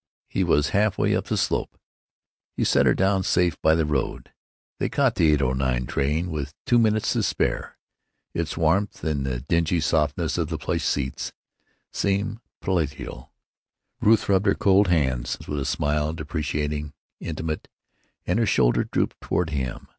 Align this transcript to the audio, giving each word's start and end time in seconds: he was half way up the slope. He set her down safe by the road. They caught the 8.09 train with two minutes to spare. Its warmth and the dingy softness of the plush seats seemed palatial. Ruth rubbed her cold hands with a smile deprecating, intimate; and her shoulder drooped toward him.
he 0.27 0.43
was 0.43 0.69
half 0.69 0.97
way 0.97 1.15
up 1.15 1.25
the 1.25 1.37
slope. 1.37 1.77
He 2.57 2.63
set 2.63 2.87
her 2.87 2.95
down 2.95 3.21
safe 3.21 3.61
by 3.61 3.75
the 3.75 3.85
road. 3.85 4.31
They 4.79 4.89
caught 4.89 5.13
the 5.13 5.37
8.09 5.37 5.87
train 5.87 6.31
with 6.31 6.55
two 6.65 6.79
minutes 6.79 7.13
to 7.13 7.21
spare. 7.21 7.77
Its 8.33 8.57
warmth 8.57 9.03
and 9.03 9.27
the 9.27 9.41
dingy 9.41 9.79
softness 9.79 10.39
of 10.39 10.47
the 10.47 10.57
plush 10.57 10.83
seats 10.85 11.33
seemed 11.91 12.39
palatial. 12.61 13.31
Ruth 14.01 14.27
rubbed 14.27 14.47
her 14.47 14.55
cold 14.55 14.87
hands 14.87 15.37
with 15.47 15.59
a 15.59 15.65
smile 15.65 16.13
deprecating, 16.13 16.93
intimate; 17.19 17.67
and 18.25 18.39
her 18.39 18.47
shoulder 18.47 18.83
drooped 18.83 19.21
toward 19.21 19.51
him. 19.51 19.87